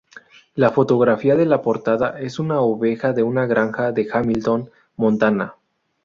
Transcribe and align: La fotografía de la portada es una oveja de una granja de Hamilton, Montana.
La 0.55 0.71
fotografía 0.71 1.35
de 1.35 1.45
la 1.45 1.61
portada 1.61 2.19
es 2.19 2.39
una 2.39 2.59
oveja 2.59 3.13
de 3.13 3.21
una 3.21 3.45
granja 3.45 3.91
de 3.91 4.07
Hamilton, 4.11 4.71
Montana. 4.95 5.53